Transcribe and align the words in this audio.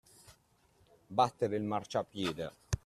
Battere 1.05 1.55
il 1.57 1.61
marciapiede. 1.61 2.51